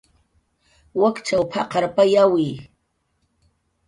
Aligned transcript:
"Wakchaw 1.01 1.43
p""aqarpayawi" 1.51 2.45